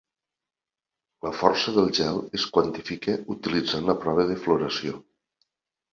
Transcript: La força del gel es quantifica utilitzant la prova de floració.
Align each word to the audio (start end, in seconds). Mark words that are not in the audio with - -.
La 1.27 1.33
força 1.41 1.75
del 1.75 1.93
gel 1.99 2.17
es 2.39 2.47
quantifica 2.57 3.17
utilitzant 3.37 3.87
la 3.91 3.99
prova 4.07 4.29
de 4.33 4.43
floració. 4.47 4.97